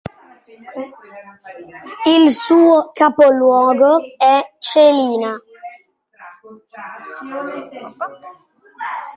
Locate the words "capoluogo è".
2.91-4.55